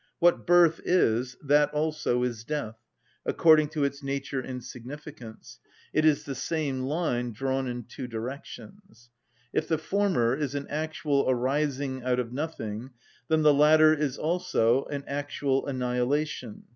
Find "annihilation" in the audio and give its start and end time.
15.67-16.63